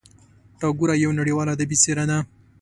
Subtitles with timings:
[0.59, 2.17] ټاګور یوه نړیواله ادبي څېره ده.